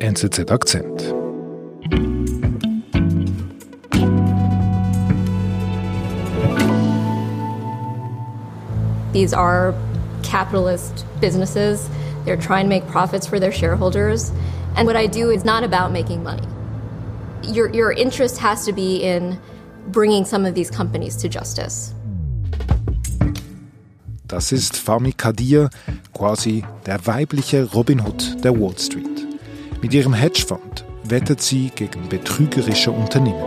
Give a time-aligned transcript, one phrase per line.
[0.00, 1.20] NZZ Akzent.
[9.12, 9.74] These are
[10.22, 11.88] capitalist businesses.
[12.24, 14.32] They're trying to make profits for their shareholders.
[14.76, 16.46] And what I do is not about making money.
[17.42, 19.38] Your, your interest has to be in
[19.88, 21.92] bringing some of these companies to justice.
[24.26, 25.70] Das ist Fami Kadir,
[26.14, 29.19] quasi der weibliche Robin Hood der Wall Street.
[29.82, 33.40] Mit ihrem Hedgefonds wettet sie gegen betrügerische Unternehmen.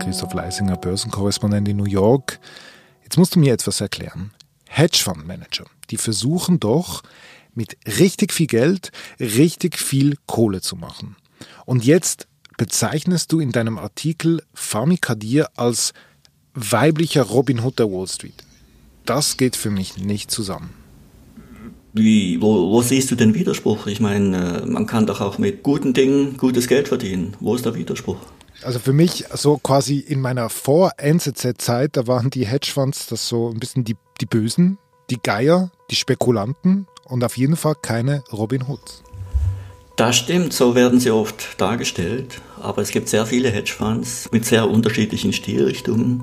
[0.00, 2.40] Christoph Leisinger, Börsenkorrespondent in New York.
[3.04, 4.32] Jetzt musst du mir etwas erklären.
[4.66, 7.04] Hedgefondsmanager, die versuchen doch
[7.54, 11.14] mit richtig viel Geld richtig viel Kohle zu machen.
[11.64, 15.92] Und jetzt bezeichnest du in deinem Artikel Fami Kadir als
[16.52, 18.42] weiblicher Robin Hood der Wall Street.
[19.06, 20.74] Das geht für mich nicht zusammen.
[21.98, 23.86] Wie, wo, wo siehst du den Widerspruch?
[23.86, 27.36] Ich meine, äh, man kann doch auch mit guten Dingen gutes Geld verdienen.
[27.40, 28.16] Wo ist der Widerspruch?
[28.62, 33.60] Also für mich so quasi in meiner Vor-NZZ-Zeit, da waren die Hedgefonds das so ein
[33.60, 34.78] bisschen die, die Bösen,
[35.10, 39.02] die Geier, die Spekulanten und auf jeden Fall keine Robin Hoods.
[39.96, 42.40] Das stimmt, so werden sie oft dargestellt.
[42.60, 46.22] Aber es gibt sehr viele Hedgefonds mit sehr unterschiedlichen Stilrichtungen.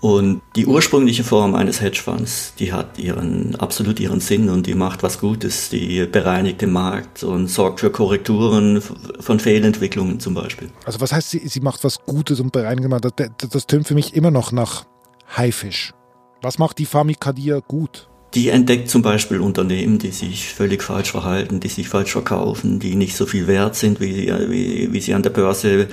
[0.00, 5.02] Und die ursprüngliche Form eines Hedgefonds, die hat ihren, absolut ihren Sinn und die macht
[5.02, 10.70] was Gutes, die bereinigt den Markt und sorgt für Korrekturen von Fehlentwicklungen zum Beispiel.
[10.84, 13.06] Also was heißt, sie, sie macht was Gutes und bereinigt den Markt?
[13.06, 14.84] Das, das, das tönt für mich immer noch nach
[15.36, 15.92] Haifisch.
[16.42, 18.08] Was macht die Famikadia gut?
[18.34, 22.94] Die entdeckt zum Beispiel Unternehmen, die sich völlig falsch verhalten, die sich falsch verkaufen, die
[22.94, 25.88] nicht so viel wert sind, wie, wie, wie sie an der Börse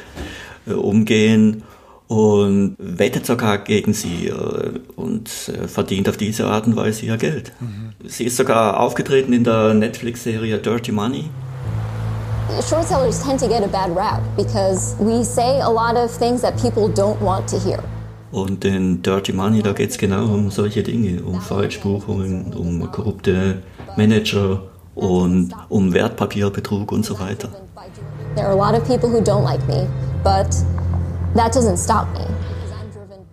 [0.68, 1.64] äh, umgehen
[2.08, 7.18] und wettet sogar gegen sie äh, und äh, verdient auf diese Art und Weise ihr
[7.18, 7.52] Geld.
[7.60, 7.94] Mhm.
[8.08, 11.30] Sie ist sogar aufgetreten in der Netflix-Serie Dirty Money.
[12.62, 16.42] Short sellers tend to get a bad rap because we say a lot of things
[16.42, 17.80] that people don't want to hear.
[18.32, 23.64] Und in Dirty Money, da geht es genau um solche Dinge, um Falschbuchungen, um korrupte
[23.98, 24.62] Manager
[24.94, 27.50] und um Wertpapierbetrug und so weiter.
[28.36, 29.88] There are a lot of people who don't like me,
[30.24, 30.48] but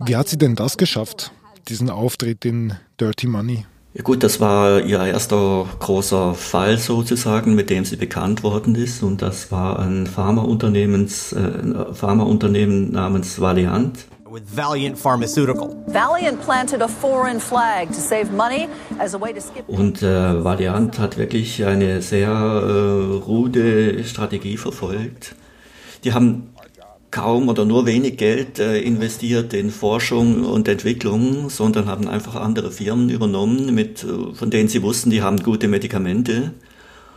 [0.05, 1.31] Wie hat sie denn das geschafft,
[1.69, 3.65] diesen Auftritt in Dirty Money?
[3.95, 9.05] Ja gut, das war ihr erster großer Fall sozusagen, mit dem sie bekannt worden ist.
[9.05, 14.07] Und das war ein Pharmaunternehmens, äh, Pharmaunternehmen namens Valiant.
[14.29, 15.77] With Valiant Pharmaceutical.
[15.87, 18.67] Valiant planted a foreign flag to save money
[18.99, 19.69] as a way to skip.
[19.69, 25.37] Und äh, Valiant hat wirklich eine sehr äh, rude Strategie verfolgt.
[26.03, 26.49] Die haben
[27.13, 32.73] kaum oder nur wenig Geld äh, investiert in Forschung und Entwicklung, sondern haben einfach andere
[32.73, 36.55] Firmen übernommen, mit, äh, von denen sie wussten, die haben gute Medikamente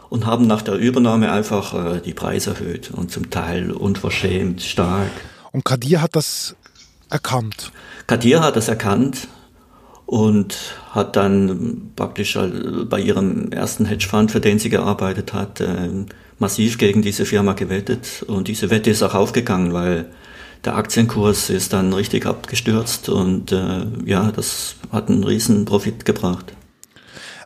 [0.09, 5.11] und haben nach der Übernahme einfach äh, die Preise erhöht und zum Teil unverschämt stark.
[5.51, 6.55] Und Kadir hat das
[7.09, 7.71] erkannt.
[8.05, 9.29] Kadir hat das erkannt
[10.05, 10.57] und
[10.91, 12.37] hat dann praktisch
[12.89, 15.63] bei ihrem ersten Hedgefonds, für den sie gearbeitet hat,
[16.39, 18.23] massiv gegen diese Firma gewettet.
[18.27, 20.05] Und diese Wette ist auch aufgegangen, weil
[20.63, 26.53] der Aktienkurs ist dann richtig abgestürzt und äh, ja, das hat einen riesen Profit gebracht.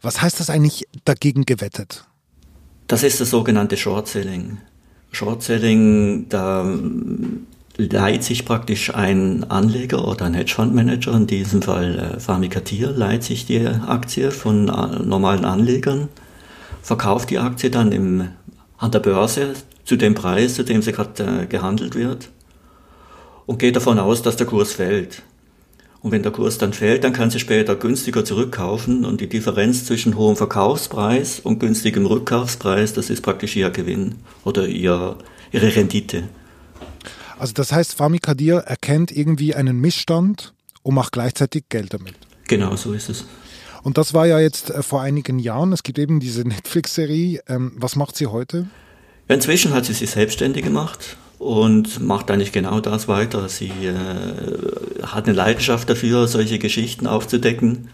[0.02, 2.06] Was heißt das eigentlich dagegen gewettet?
[2.88, 4.60] Das ist das sogenannte Short Selling.
[5.12, 6.66] Short Selling, da
[7.78, 13.66] leiht sich praktisch ein Anleger oder ein Hedgefondsmanager, in diesem Fall äh, leiht sich die
[13.66, 16.08] Aktie von äh, normalen Anlegern,
[16.82, 18.30] verkauft die Aktie dann im
[18.80, 19.54] an der Börse
[19.86, 22.30] zu dem Preis, zu dem sie gerade äh, gehandelt wird
[23.46, 25.22] und geht davon aus, dass der Kurs fällt.
[26.02, 29.86] Und wenn der Kurs dann fällt, dann kann sie später günstiger zurückkaufen und die Differenz
[29.86, 35.18] zwischen hohem Verkaufspreis und günstigem Rückkaufspreis, das ist praktisch ihr Gewinn oder ihr,
[35.52, 36.24] ihre Rendite.
[37.38, 40.54] Also das heißt, Fami Kadir erkennt irgendwie einen Missstand
[40.84, 42.14] und macht gleichzeitig Geld damit.
[42.48, 43.26] Genau, so ist es.
[43.84, 45.74] Und das war ja jetzt äh, vor einigen Jahren.
[45.74, 47.42] Es gibt eben diese Netflix-Serie.
[47.48, 48.68] Ähm, was macht sie heute?
[49.28, 53.48] Inzwischen hat sie sich selbstständig gemacht und macht eigentlich genau das weiter.
[53.48, 57.90] Sie äh, hat eine Leidenschaft dafür, solche Geschichten aufzudecken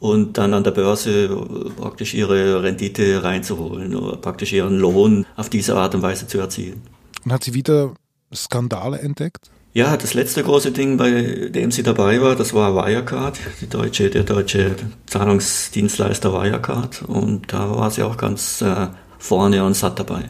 [0.00, 1.28] und dann an der Börse
[1.76, 6.82] praktisch ihre Rendite reinzuholen oder praktisch ihren Lohn auf diese Art und Weise zu erzielen.
[7.24, 7.94] Und hat sie wieder
[8.34, 9.50] Skandale entdeckt?
[9.74, 14.10] Ja, das letzte große Ding, bei dem sie dabei war, das war Wirecard, die deutsche,
[14.10, 14.76] der deutsche
[15.06, 17.02] Zahlungsdienstleister Wirecard.
[17.08, 18.88] Und da war sie auch ganz äh,
[19.18, 20.24] vorne und satt dabei.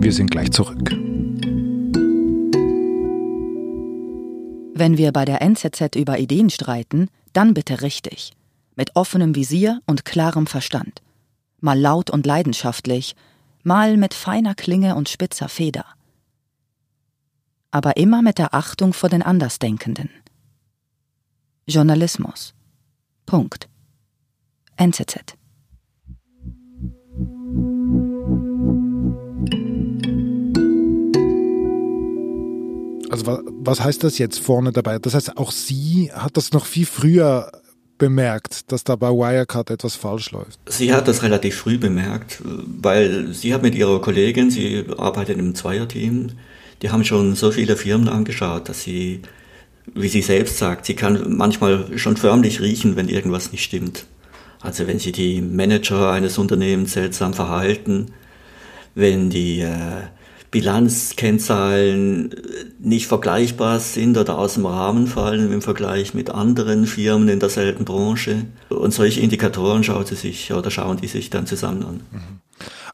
[0.00, 0.90] Wir sind gleich zurück.
[4.74, 8.32] Wenn wir bei der NZZ über Ideen streiten, dann bitte richtig.
[8.74, 11.02] Mit offenem Visier und klarem Verstand.
[11.60, 13.14] mal laut und leidenschaftlich,
[13.62, 15.84] mal mit feiner Klinge und spitzer Feder.
[17.70, 20.10] Aber immer mit der Achtung vor den Andersdenkenden.
[21.66, 22.54] Journalismus.
[23.26, 23.68] Punkt.
[24.76, 25.36] NZZ.
[33.10, 34.98] Also was heißt das jetzt vorne dabei?
[34.98, 37.50] Das heißt, auch sie hat das noch viel früher
[37.98, 40.58] bemerkt, dass da bei Wirecard etwas falsch läuft?
[40.68, 45.54] Sie hat das relativ früh bemerkt, weil sie hat mit ihrer Kollegin, sie arbeitet im
[45.54, 46.30] Zweierteam,
[46.82, 49.22] die haben schon so viele Firmen angeschaut, dass sie,
[49.94, 54.06] wie sie selbst sagt, sie kann manchmal schon förmlich riechen, wenn irgendwas nicht stimmt.
[54.60, 58.06] Also wenn sie die Manager eines Unternehmens seltsam verhalten,
[58.94, 60.02] wenn die äh,
[60.50, 62.34] Bilanzkennzahlen
[62.80, 67.84] nicht vergleichbar sind oder aus dem Rahmen fallen im Vergleich mit anderen Firmen in derselben
[67.84, 68.46] Branche.
[68.70, 72.00] Und solche Indikatoren schaut sie sich oder schauen die sich dann zusammen an.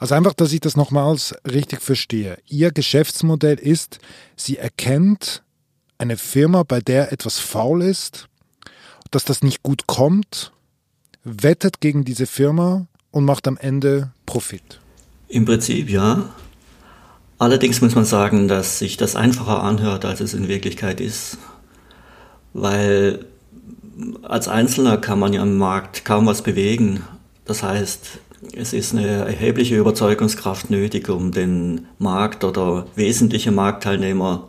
[0.04, 2.36] Also einfach, dass ich das nochmals richtig verstehe.
[2.46, 4.00] Ihr Geschäftsmodell ist,
[4.36, 5.42] sie erkennt
[5.96, 8.28] eine Firma, bei der etwas faul ist,
[9.10, 10.52] dass das nicht gut kommt,
[11.22, 14.78] wettet gegen diese Firma und macht am Ende Profit.
[15.28, 16.28] Im Prinzip ja.
[17.38, 21.38] Allerdings muss man sagen, dass sich das einfacher anhört, als es in Wirklichkeit ist,
[22.52, 23.24] weil
[24.20, 27.04] als Einzelner kann man ja am Markt kaum was bewegen.
[27.46, 28.18] Das heißt,
[28.56, 34.48] es ist eine erhebliche Überzeugungskraft nötig, um den Markt oder wesentliche Marktteilnehmer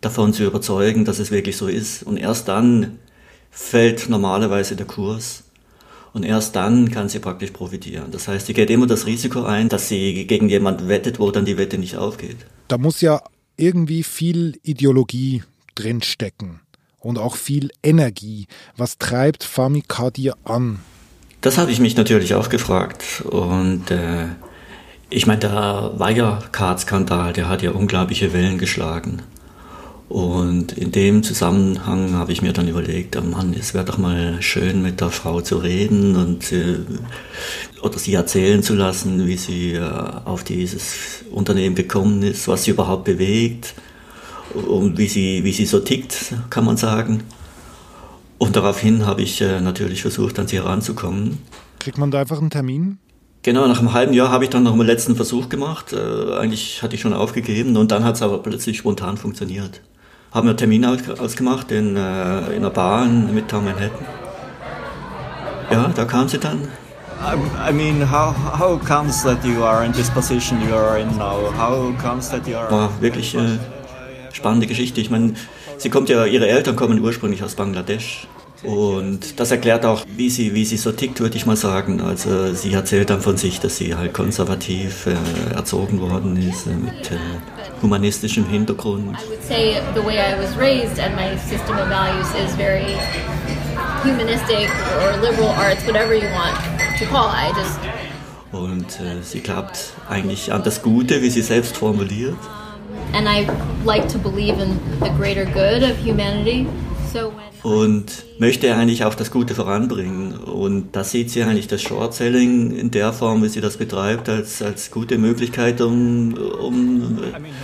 [0.00, 2.02] davon zu überzeugen, dass es wirklich so ist.
[2.02, 2.98] Und erst dann
[3.50, 5.44] fällt normalerweise der Kurs.
[6.12, 8.10] Und erst dann kann sie praktisch profitieren.
[8.10, 11.46] Das heißt, sie geht immer das Risiko ein, dass sie gegen jemand wettet, wo dann
[11.46, 12.36] die Wette nicht aufgeht.
[12.68, 13.22] Da muss ja
[13.56, 15.42] irgendwie viel Ideologie
[15.74, 16.60] drinstecken
[16.98, 18.46] und auch viel Energie.
[18.76, 20.80] Was treibt Famikadir an?
[21.42, 23.22] Das habe ich mich natürlich auch gefragt.
[23.28, 24.26] Und äh,
[25.10, 29.22] ich meine, der Wirecard-Skandal, der hat ja unglaubliche Wellen geschlagen.
[30.08, 34.40] Und in dem Zusammenhang habe ich mir dann überlegt, oh Mann, es wäre doch mal
[34.40, 36.78] schön, mit der Frau zu reden und äh,
[37.82, 39.80] oder sie erzählen zu lassen, wie sie äh,
[40.24, 43.74] auf dieses Unternehmen gekommen ist, was sie überhaupt bewegt
[44.54, 47.24] und wie sie, wie sie so tickt, kann man sagen.
[48.42, 51.38] Und daraufhin habe ich äh, natürlich versucht, an sie heranzukommen.
[51.78, 52.98] Kriegt man da einfach einen Termin?
[53.42, 55.92] Genau, nach einem halben Jahr habe ich dann noch einen letzten Versuch gemacht.
[55.92, 59.80] Äh, eigentlich hatte ich schon aufgegeben und dann hat es aber plötzlich spontan funktioniert
[60.32, 64.06] haben wir einen Termin ausgemacht in, äh, in einer Bar in Midtown Manhattan.
[65.70, 66.68] Ja, da kam sie dann.
[67.22, 71.52] I mean, how how comes that you are in this position you are in now?
[71.56, 72.70] How comes that you are?
[72.70, 73.58] War wirklich äh,
[74.32, 75.00] spannende Geschichte.
[75.00, 75.34] Ich meine,
[75.82, 78.28] sie kommt ja, ihre Eltern kommen ursprünglich aus Bangladesch
[78.62, 82.00] und das erklärt auch, wie sie, wie sie so tickt, würde ich mal sagen.
[82.00, 86.70] Also sie erzählt dann von sich, dass sie halt konservativ äh, erzogen worden ist, äh,
[86.70, 87.16] mit äh,
[87.82, 89.16] humanistischem Hintergrund.
[89.18, 92.96] I would say the way I was raised and my system of values is very
[94.04, 94.70] humanistic
[95.00, 96.56] or liberal arts, whatever you want
[97.00, 97.50] to call it.
[97.50, 97.80] I just
[98.52, 102.36] und äh, sie glaubt eigentlich an das Gute, wie sie selbst formuliert.
[107.62, 110.34] Und möchte eigentlich auch das Gute voranbringen.
[110.34, 114.62] Und da sieht sie eigentlich das Short-Selling in der Form, wie sie das betreibt, als,
[114.62, 117.18] als gute Möglichkeit, um, um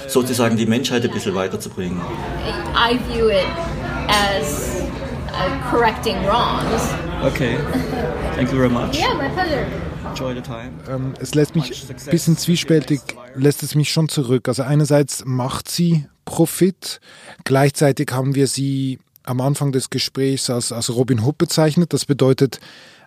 [0.06, 2.00] sozusagen die Menschheit ein bisschen weiterzubringen.
[2.74, 3.46] I view it
[4.08, 4.82] as
[5.32, 6.94] uh, correcting wrongs.
[7.24, 7.56] Okay.
[8.36, 8.96] Thank you very much.
[8.96, 9.66] Yeah, my pleasure.
[10.88, 13.00] Ähm, es lässt mich ein bisschen zwiespältig,
[13.34, 14.48] lässt es mich schon zurück.
[14.48, 17.00] Also einerseits macht sie Profit,
[17.44, 21.92] gleichzeitig haben wir sie am Anfang des Gesprächs als, als Robin Hood bezeichnet.
[21.92, 22.60] Das bedeutet,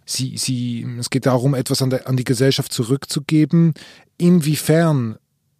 [0.05, 3.73] sie, sie, es geht darum, etwas an, der, an die Gesellschaft zurückzugeben.
[4.17, 5.17] Inwiefern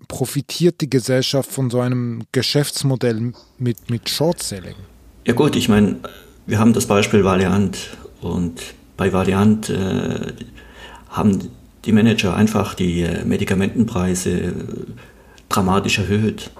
[0.08, 4.76] profitiert die Gesellschaft von so einem Geschäftsmodell mit, mit Short-Selling?
[5.26, 5.98] Ja gut, ich meine,
[6.46, 7.78] wir haben das Beispiel Valiant
[8.22, 8.62] und
[8.98, 10.34] bei Valiant äh,
[11.12, 11.52] haben
[11.86, 14.52] die Manager einfach die äh, Medikamentenpreise äh,
[15.50, 16.52] dramatisch erhöht.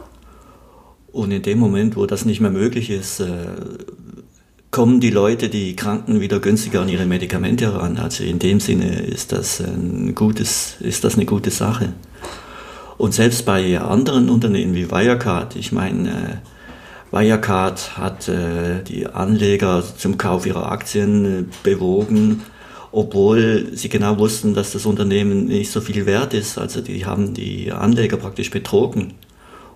[1.12, 3.48] Und in dem Moment, wo das nicht mehr möglich ist, äh,
[4.70, 7.98] kommen die Leute, die Kranken wieder günstiger an ihre Medikamente heran.
[7.98, 11.94] Also in dem Sinne ist das ein gutes, ist das eine gute Sache.
[12.98, 16.42] Und selbst bei anderen Unternehmen wie Wirecard, ich meine,
[17.12, 18.32] Wirecard hat
[18.88, 22.44] die Anleger zum Kauf ihrer Aktien bewogen,
[22.92, 26.58] obwohl sie genau wussten, dass das Unternehmen nicht so viel wert ist.
[26.58, 29.14] Also die haben die Anleger praktisch betrogen.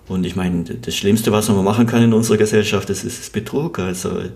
[0.08, 3.78] Und ich meine, das Schlimmste, was man machen kann in unserer Gesellschaft, das ist Betrug.
[3.78, 4.28] Also äh,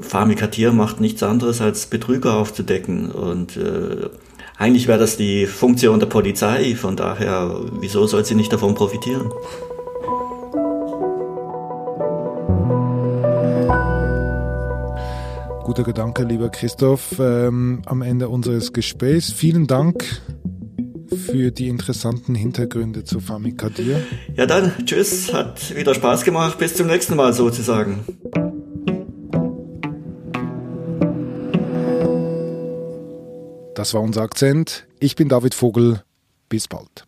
[0.00, 3.10] Pharmikatier macht nichts anderes als Betrüger aufzudecken.
[3.10, 4.08] Und äh,
[4.58, 9.30] Eigentlich wäre das die Funktion der Polizei, von daher, wieso soll sie nicht davon profitieren?
[15.68, 19.30] Guter Gedanke, lieber Christoph, ähm, am Ende unseres Gesprächs.
[19.30, 20.02] Vielen Dank
[21.14, 24.00] für die interessanten Hintergründe zu Famikadir.
[24.34, 26.58] Ja dann, tschüss, hat wieder Spaß gemacht.
[26.58, 27.98] Bis zum nächsten Mal sozusagen.
[33.74, 34.86] Das war unser Akzent.
[35.00, 36.00] Ich bin David Vogel.
[36.48, 37.04] Bis bald.